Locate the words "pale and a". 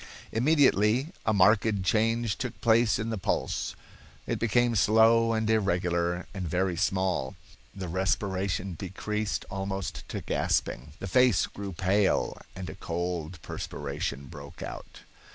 11.73-12.73